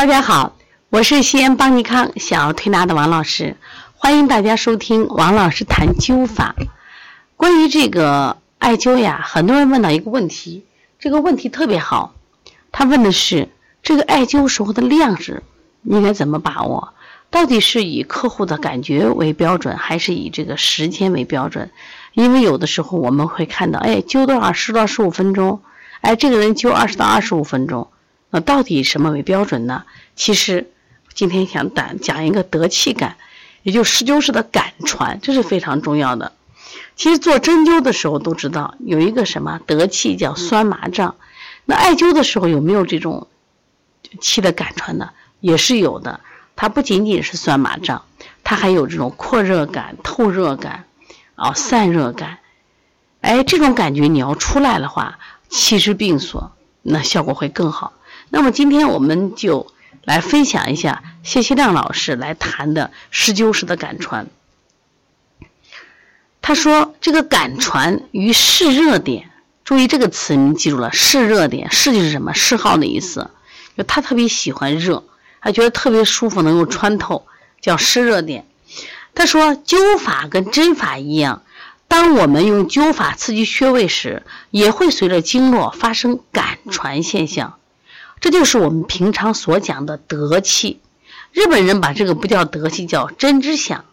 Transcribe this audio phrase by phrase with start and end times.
[0.00, 0.56] 大家好，
[0.88, 3.58] 我是西安邦尼康小儿推拿的王老师，
[3.92, 6.54] 欢迎大家收听王老师谈灸法。
[7.36, 10.64] 关于这个艾灸呀，很多人问到一个问题，
[10.98, 12.14] 这个问题特别好，
[12.72, 13.50] 他问的是
[13.82, 15.42] 这个艾灸时候的量是
[15.82, 16.94] 应该怎么把握？
[17.28, 21.70] 到底是以客户的感觉为标准，还是以这个时间为标准？
[22.14, 25.60] 因为有的时候我们会看到，哎，灸多少十到十五分钟，
[26.00, 27.88] 哎，这个人灸二十到二十五分钟。
[28.30, 29.84] 那到底什么为标准呢？
[30.16, 30.70] 其实
[31.14, 33.16] 今天想讲讲一个得气感，
[33.62, 36.32] 也就施灸师的感传，这是非常重要的。
[36.94, 41.16] 其实做针灸的时候都知道有一个什么得气叫酸麻胀，
[41.64, 43.26] 那艾灸的时候有没有这种
[44.20, 45.10] 气的感传呢？
[45.40, 46.20] 也是有的。
[46.54, 48.04] 它不仅仅是酸麻胀，
[48.44, 50.84] 它还有这种扩热感、透热感，
[51.34, 52.38] 啊，散热感。
[53.22, 56.52] 哎，这种感觉你要出来的话，气之病所，
[56.82, 57.94] 那效果会更好。
[58.30, 59.70] 那么今天我们就
[60.04, 64.28] 来分享一下谢希亮老师来谈的施灸时的感传。
[66.40, 69.30] 他说：“这个感传于湿热点，
[69.62, 72.32] 注意这个词，你记住了，湿热点，湿就是什么？
[72.32, 73.30] 嗜好的意思，
[73.76, 75.04] 就他特别喜欢热，
[75.42, 77.26] 他觉得特别舒服，能够穿透，
[77.60, 78.46] 叫湿热点。”
[79.14, 81.42] 他说：“灸法跟针法一样，
[81.88, 87.58] 当我们用灸法刺激穴位时，也会随着经络发生感传现象。”
[88.20, 90.80] 这就是我们平常所讲的得气。
[91.32, 93.84] 日本人把这个不叫得气，叫针之响。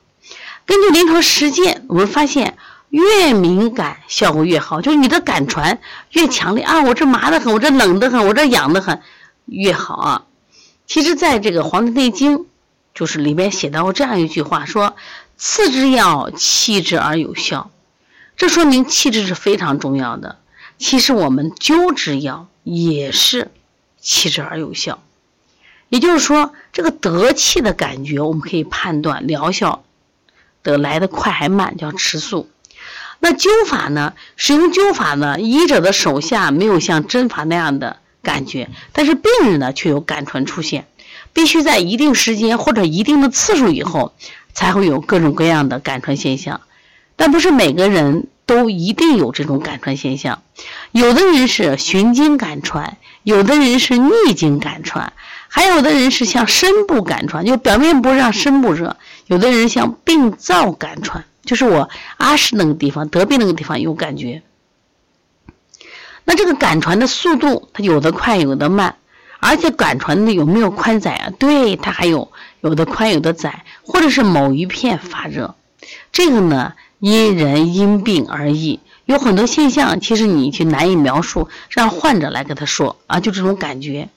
[0.66, 2.58] 根据临床实践，我们发现
[2.90, 5.80] 越敏感效果越好，就是你的感传
[6.12, 6.82] 越强烈啊！
[6.84, 9.02] 我这麻得很，我这冷得很，我这痒得很，
[9.46, 10.26] 越好啊。
[10.88, 12.40] 其实，在这个《黄帝内经》
[12.94, 14.96] 就是里面写到过这样一句话，说
[15.38, 17.70] “次之要气之而有效”，
[18.36, 20.38] 这说明气质是非常重要的。
[20.78, 23.52] 其实我们灸之要也是。
[24.08, 25.04] 气滞而有效，
[25.90, 29.84] 也就是说，这个得气的感觉，我们可以判断疗效
[30.64, 32.50] 得来的快还慢，叫迟速。
[33.20, 34.14] 那灸法呢？
[34.38, 40.88] 使用灸法呢，医者的手下没有像针法那样的感觉，但是病人呢却有感传出现。
[41.34, 44.14] 必须在一定时间或者一定的次数以后，
[44.54, 46.62] 才会有各种各样的感传现象。
[47.18, 48.30] 但不是每个人。
[48.48, 50.42] 都一定有这种感传现象，
[50.94, 52.96] 有的人是循经感传，
[53.28, 55.12] 有的人是逆经感传，
[55.50, 58.96] 还有的人是像身部感传，就表面不让身部热；
[59.26, 64.44] 有的人像病灶感传，就是我阿是那个地方得病那个地方有感觉。
[66.24, 68.96] 那这个感传的速度，它有的快，有的慢，
[69.42, 71.30] 而且感传的有没有宽窄啊？
[71.38, 75.54] 对，它还有有的宽，有的窄，或者是某一片发热，
[76.14, 76.76] 这个呢？
[77.00, 84.10] 因人因病而异，有很多现象，其实你去难以描述，让患者来跟他说啊，就这种感觉。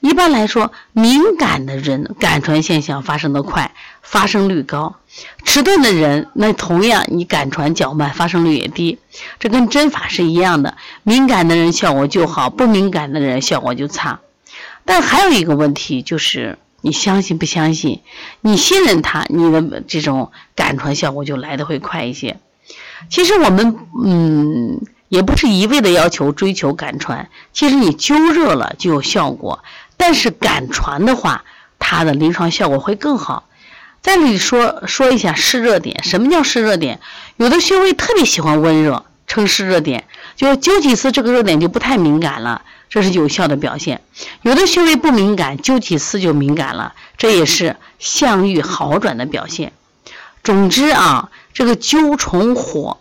[0.00, 4.96] 一般来说，敏感的人感传现象发生的快，发生率高；
[5.44, 8.98] 迟钝的人，那同样你感传较慢，发生率也低。
[9.38, 14.20] 这跟针法是一样的，敏感的人效果就好，不敏感的人效果就差。
[14.84, 16.58] 但还有一个问题就是。
[16.82, 18.02] 你相信不相信？
[18.42, 22.38] 你信任他，你的这种感传效果就来的会快一些。
[23.08, 27.30] 其实我们嗯，也不是一味的要求追求感传。
[27.52, 29.64] 其实你灸热了就有效果，
[29.96, 31.44] 但是感传的话，
[31.78, 33.48] 它的临床效果会更好。
[34.00, 37.00] 在这里说说一下湿热点，什么叫湿热点？
[37.36, 40.04] 有的穴位特别喜欢温热，称湿热点，
[40.34, 42.62] 就灸几次这个热点就不太敏感了。
[42.92, 44.02] 这是有效的表现，
[44.42, 49.72] 有的穴位不敏感，灸几次就敏感了，这也是相遇好转的表现。
[50.44, 52.98] 总之啊，这个灸重火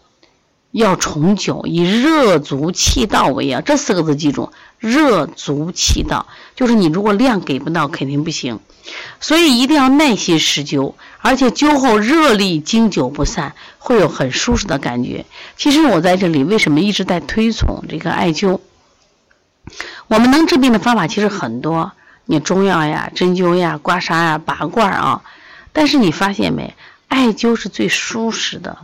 [0.71, 6.25] 要重灸，以热足气道为要，这四个字记住，热足气道，
[6.55, 8.61] 就是你如果量给不到，肯定不行。
[9.19, 15.25] 所以一定要耐心施灸，而且灸后热力经久不散，会有很舒适的感觉。
[15.57, 18.61] 其实我在这里为什么一直在推崇这个艾灸？
[20.07, 21.91] 我们能治病的方法其实很多，
[22.25, 25.21] 你中药呀、针灸呀、刮痧呀、拔罐啊，
[25.73, 26.75] 但是你发现没？
[27.07, 28.77] 艾灸是最舒适的。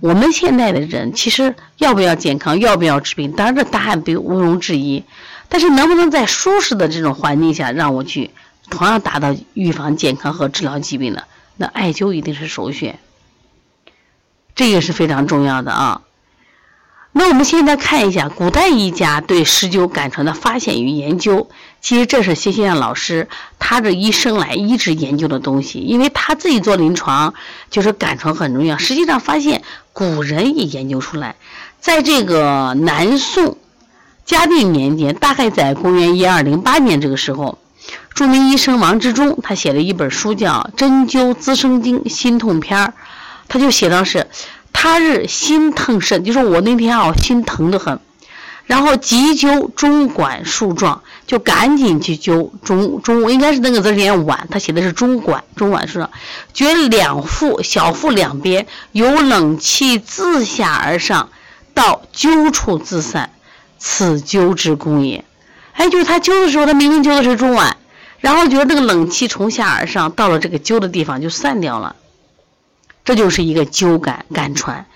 [0.00, 3.32] 我们现在的人其实要不要健康，要不要治病？
[3.32, 5.04] 当然这答案不毋庸置疑。
[5.48, 8.30] 但是能不能在舒适的这种环境下让我去
[8.70, 11.22] 同样达到预防健康和治疗疾病呢？
[11.56, 12.98] 那艾灸一定是首选，
[14.54, 16.02] 这个是非常重要的啊。
[17.12, 21.48] 那我们现在看一下古代医家对施灸感传的发现与研究。
[21.80, 23.28] 其实这是谢先生老师
[23.58, 27.34] 他这一生来一直研究的东西，因为他自己做临床，
[27.70, 28.78] 就是感传很重要。
[28.78, 29.62] 实际上发现
[29.92, 31.36] 古人也研究出来，
[31.80, 33.56] 在这个南宋
[34.24, 37.58] 嘉定年间，大概在公元一二零八年这个时候，
[38.14, 42.78] 著名医生王志忠，他写了一本书叫《针灸滋生经心痛篇》，
[43.48, 44.26] 他就写到是，
[44.82, 48.00] 他日心疼甚，就说我那天啊心疼的很，
[48.64, 56.08] 然后急灸中脘数状，就赶紧去灸中中，应该是那个字念脘，他写的是中脘中脘数状，
[56.54, 61.28] 觉两腹小腹两边有冷气自下而上，
[61.74, 63.34] 到灸处自散，
[63.78, 65.26] 此灸之功也。
[65.74, 67.76] 哎，就是他灸的时候，他明明灸的是中脘。
[68.20, 71.96] 然后觉得这个冷气从下而上，到了这个灸的地方就散掉了，
[73.10, 74.86] 这就是一个灸感感传。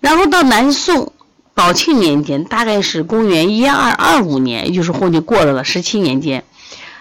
[0.00, 1.14] 然后到南宋
[1.54, 6.44] 宝庆年间，大概是公元一二二五年，也就是后就过了了十七年间，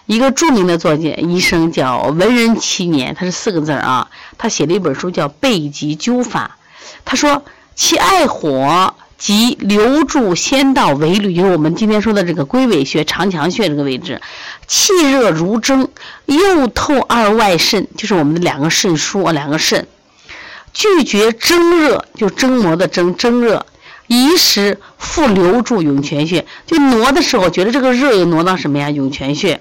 [0.06, 6.58] 一个著名的作家医生叫文人七年，他是四个字啊，他写了一本书叫《备急灸法》，
[7.04, 7.44] 他说
[7.76, 8.94] 其爱火。
[9.20, 14.22] 即留住先道尾闾，就是我们今天说的这个龟尾穴、长强穴这个位置，
[14.68, 15.90] 气热如蒸，
[16.28, 19.88] 又透二外肾，就是我们的两个肾腧啊，两个肾，
[20.78, 23.66] 拒绝蒸热，就蒸馍的蒸蒸热，
[24.06, 28.92] 一时复留住涌泉穴，就挪的时候觉得这个热又挪到什么呀？
[28.92, 29.60] 涌泉穴，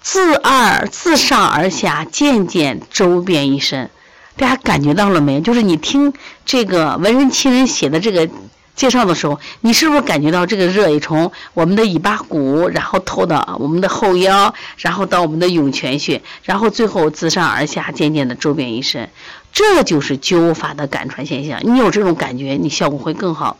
[0.00, 3.88] 自二自上而下，渐渐周遍一身，
[4.36, 5.40] 大家感觉到了没？
[5.40, 6.12] 就是你听
[6.44, 8.28] 这个文人清人写的这个。
[8.74, 19.10] 介绍的时候，你是不是感觉到这个热也从我们的尾巴骨，然后透到我们的后腰，然后到我们的涌泉穴，然后最后自上而下，渐渐的周遍一身，
[19.52, 21.60] 这就是灸法的感传现象。
[21.62, 23.58] 你有这种感觉，你效果会更好。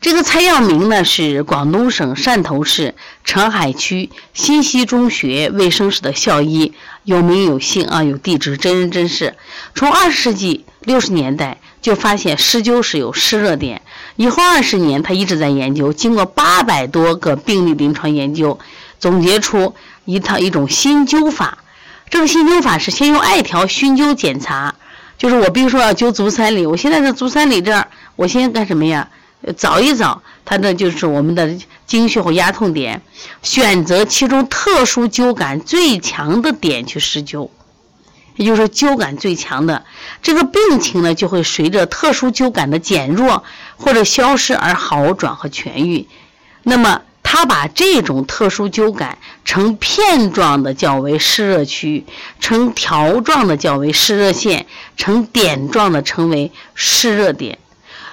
[0.00, 2.94] 这个蔡耀明呢，是广东省汕头市
[3.24, 6.72] 澄海区新溪中学卫生室的校医，
[7.04, 9.34] 有名有姓啊，有地址，真人真事。
[9.74, 11.58] 从二十世纪六十年代。
[11.84, 13.82] 就发现施灸是有湿热点，
[14.16, 18.58] 以后二十年他一直在研究，经过八百多个病例临床研究，
[18.98, 19.74] 总结出
[20.06, 21.58] 一套一种新灸法。
[22.08, 24.74] 这个新灸法是先用艾条熏灸检查，
[25.18, 29.10] 就是我比如说要灸足三里，我现在在足三里这儿，我先干什么呀？
[29.58, 31.54] 找一找它的就是我们的
[31.86, 33.02] 经穴或压痛点，
[33.42, 37.50] 选择其中特殊灸感最强的点去施灸。
[38.36, 39.84] 也就是，灸感最强的
[40.20, 43.44] 这个病情呢，就会随着特殊灸感的减弱
[43.76, 46.08] 或者消失而好转和痊愈。
[46.64, 52.04] 那么，他把这种特殊灸感呈片状的叫为湿热区，
[52.40, 54.66] 呈条状的叫为湿热线，
[54.96, 57.58] 呈点状的称为湿热点。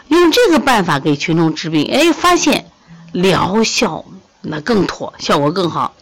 [0.07, 2.65] 用这个办法给群众治病，哎，发现
[3.11, 4.05] 疗效
[4.41, 5.95] 那更妥，效果更好。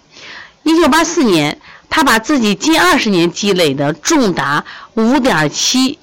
[0.63, 1.61] 一九八四年。
[1.89, 4.63] 他把自己近二十年积累的重达
[4.93, 5.99] 五点七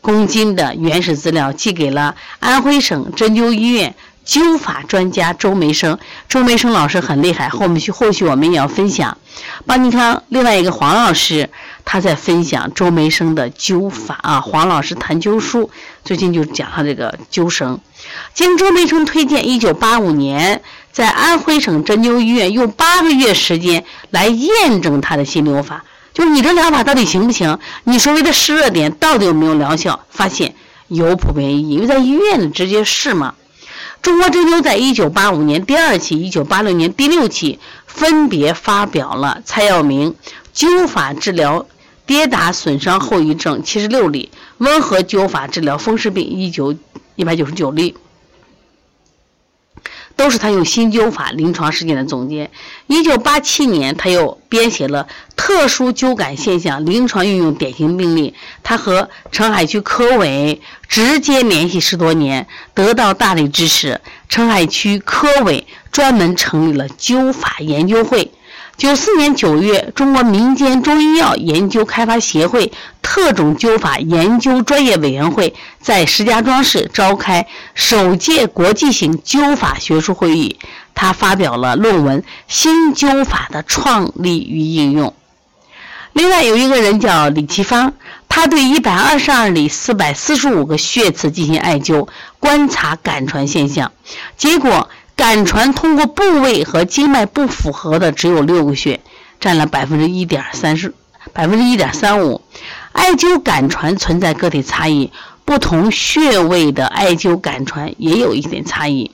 [0.00, 3.94] 公斤的原始资料寄给了安徽省针灸医院
[4.26, 5.98] 灸法专家周梅生。
[6.28, 9.18] 周梅生老师很厉害，后面去后续我们也要分享。
[9.66, 11.50] 帮你看另外一个黄老师，
[11.84, 14.40] 他在分享周梅生的灸法啊。
[14.40, 15.70] 黄老师谈灸书，
[16.04, 17.80] 最近就讲他这个灸绳。
[18.34, 20.62] 经周梅生推荐，一九八五年。
[20.92, 27.58] 在安徽省针灸医院用八个月时间来验证他的新疗法，就是你这疗法到底行不行？
[27.84, 30.04] 你所谓的湿热点到底有没有疗效？
[30.10, 30.54] 发现
[30.88, 33.32] 有普遍意义，因为在医院里直接试嘛。
[34.02, 40.16] 中国针灸在一九八五年第二期、一九八六年第六期分别发表了蔡耀明
[40.52, 41.66] 灸法治疗
[42.04, 46.74] 跌打损伤后遗症七十六例，温和灸法治疗风湿病一九
[47.14, 47.94] 一百九十九例。
[50.16, 52.50] 都是他用新灸法临床实践的总结。
[52.86, 58.34] 一九八七年，他又编写了特殊灸感现象临床运用典型病例。
[58.62, 64.00] 他和澄海区科委直接联系十多年，得到大力支持。
[64.28, 68.32] 澄海区科委专门成立了灸法研究会。
[68.76, 80.58] 九四年九月，中国民间中医药研究开发协会特种灸法研究专业委员会在石家庄市召开首届国际性灸法学术会议，
[80.94, 85.08] 他发表了论文《新灸法的创立与应用》。
[86.14, 87.92] 另外有一个人叫李奇芳，
[88.28, 92.08] 他对一百二十二里四百四十五个穴次进行艾灸，
[92.40, 93.92] 观察感传现象，
[94.36, 94.88] 结果。
[95.14, 99.00] 感传通过部位和经脉不符合的只有六个穴，
[99.40, 100.94] 占了百分之一点三十，
[101.32, 102.40] 百分之一点三五。
[102.92, 105.12] 艾灸感传存在个体差异，
[105.44, 109.10] 不同穴位的艾灸感传也有一点差异。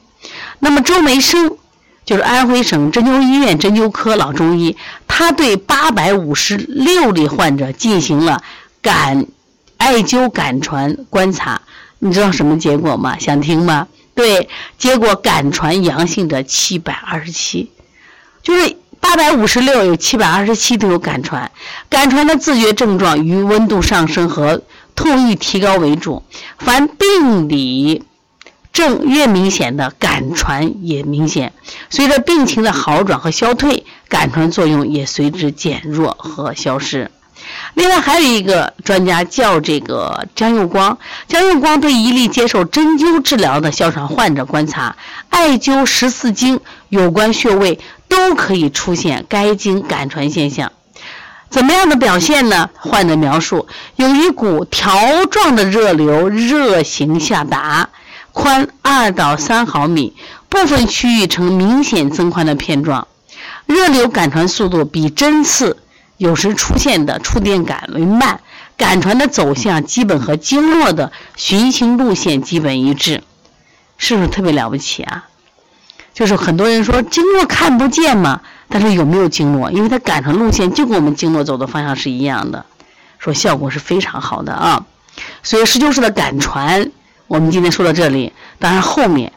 [0.58, 1.56] 那么周梅生
[2.04, 4.76] 就是安徽省针灸医院针灸科老中医，
[5.06, 8.42] 他对八百五十六例患者进行了
[8.80, 9.26] 感
[9.76, 11.60] 艾灸感传观察，
[11.98, 13.18] 你知道什么结果吗？
[13.18, 13.86] 想听吗？
[14.18, 14.48] 对，
[14.78, 17.70] 结果感传阳性者七百二十七，
[18.42, 21.52] 就是八百五十六有七百二十七都有感传，
[21.88, 24.62] 感传的自觉症状与温度上升和
[24.96, 26.24] 痛欲提高为主。
[26.58, 28.02] 凡病理
[28.72, 31.52] 症越明显的感传也明显，
[31.88, 37.12] 随着病情的好转和消退，感传作用也随之减弱和消失。
[37.74, 44.96] 另外还有一个专家叫这个江佑光，江佑光对一例接受针灸治疗的哮喘患者观察，
[45.30, 47.78] 艾灸十四经有关穴位
[48.08, 50.72] 都可以出现该经感传现象。
[51.50, 52.68] 怎么样的表现呢？
[52.74, 57.88] 患者描述有一股条状的热流，热行下达，
[58.32, 60.14] 宽二到三毫米，
[60.50, 63.08] 部分区域呈明显增宽的片状，
[63.64, 65.78] 热流感传速度比针刺。
[66.18, 68.40] 有时出现的触电感为慢，
[68.76, 73.22] 感传的走向基本和经络的循行路线基本一致，
[73.96, 75.24] 是不是特别了不起啊？
[76.12, 79.70] 就是很多人说经络看不见嘛，但是有没有经络？
[79.70, 82.66] 因为它感传路线就跟我们经络走的方向是一样的，
[83.20, 84.84] 说效果是非常好的啊。
[85.44, 86.90] 所以施灸式的感传，
[87.28, 89.32] 我们今天说到这里，当然后面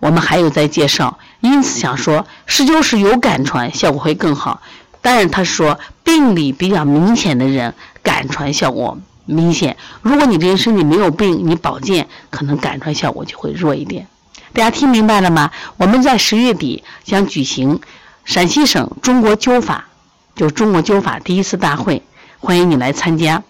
[0.00, 4.60] 我们还有在介绍，因此想说施灸师有感传效果会更好。
[5.04, 8.96] 当然，他说病理比较明显的人，感传效果
[9.26, 9.76] 明显。
[10.00, 14.06] 如果你这人身体没有病，你保健可能感传效果就会弱一点。
[14.54, 15.50] 大家听明白了吗？
[15.76, 17.80] 我们在十月底将举行
[18.24, 19.88] 陕西省中国灸法，
[20.34, 22.02] 就是中国灸法第一次大会，
[22.38, 23.42] 欢迎你来参加。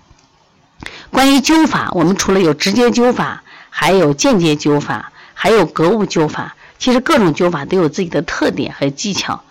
[1.12, 6.56] 关于灸法，我们除了有直接灸法，还有间接灸法，还有格物灸法。
[6.80, 9.44] 其实各种灸法都有自己的特点和技巧，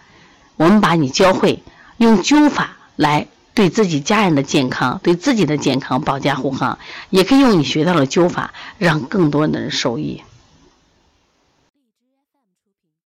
[0.58, 1.64] 我们把你教会。
[1.98, 10.24] 用灸法来对自己家人的健康、对自己的健康保驾护航，也可以用你学到的灸法，让更多的人受益。